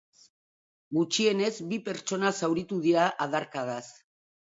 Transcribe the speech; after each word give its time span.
Gutxienez 0.97 1.51
bi 1.73 1.79
pertsona 1.89 2.31
zauritu 2.39 2.79
dira 2.87 3.05
adarkadaz. 3.27 3.83